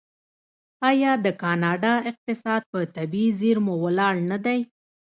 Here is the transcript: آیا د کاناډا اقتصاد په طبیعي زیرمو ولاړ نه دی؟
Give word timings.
آیا 0.89 1.11
د 1.25 1.27
کاناډا 1.41 1.93
اقتصاد 2.09 2.61
په 2.71 2.79
طبیعي 2.95 3.29
زیرمو 3.39 3.73
ولاړ 3.83 4.13
نه 4.29 4.37
دی؟ 4.45 4.59